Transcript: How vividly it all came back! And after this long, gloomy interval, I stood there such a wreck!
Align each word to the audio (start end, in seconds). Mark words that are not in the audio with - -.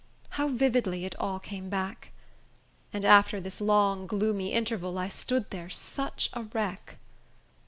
How 0.29 0.47
vividly 0.47 1.05
it 1.05 1.15
all 1.19 1.37
came 1.39 1.69
back! 1.69 2.09
And 2.91 3.05
after 3.05 3.39
this 3.39 3.61
long, 3.61 4.07
gloomy 4.07 4.51
interval, 4.51 4.97
I 4.97 5.09
stood 5.09 5.51
there 5.51 5.69
such 5.69 6.27
a 6.33 6.41
wreck! 6.41 6.97